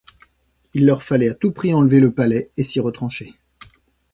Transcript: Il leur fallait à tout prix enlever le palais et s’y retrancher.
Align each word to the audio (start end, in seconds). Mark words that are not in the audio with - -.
Il 0.73 0.87
leur 0.87 1.03
fallait 1.03 1.29
à 1.29 1.35
tout 1.35 1.51
prix 1.51 1.75
enlever 1.75 1.99
le 1.99 2.11
palais 2.11 2.49
et 2.57 2.63
s’y 2.63 2.79
retrancher. 2.79 3.35